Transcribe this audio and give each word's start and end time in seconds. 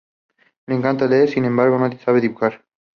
Le 0.65 0.73
encanta 0.73 1.05
leer, 1.05 1.29
sin 1.29 1.45
embargo, 1.45 1.77
no 1.77 1.91
sabe 1.99 2.21
dibujar. 2.21 2.63